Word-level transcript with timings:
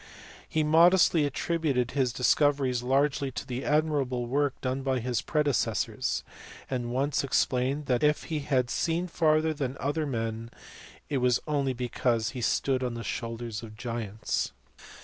He 0.49 0.63
modestly 0.63 1.25
attributed 1.27 1.91
his 1.91 2.11
discoveries 2.11 2.81
largely 2.81 3.29
to 3.33 3.45
the 3.45 3.63
admirable 3.63 4.25
work 4.25 4.59
done 4.59 4.81
by 4.81 4.97
his 4.99 5.21
predecessors; 5.21 6.23
and 6.71 6.89
once 6.89 7.23
explained 7.23 7.85
that, 7.85 8.01
if 8.01 8.23
he 8.23 8.39
had 8.39 8.71
seen 8.71 9.05
farther 9.07 9.53
than 9.53 9.77
other 9.79 10.07
men, 10.07 10.49
it 11.07 11.19
was 11.19 11.39
only 11.45 11.73
because 11.73 12.29
he 12.29 12.39
had 12.39 12.45
stood 12.45 12.83
on 12.83 12.95
the 12.95 13.03
shoulders 13.03 13.61
of 13.61 13.77
giants. 13.77 14.53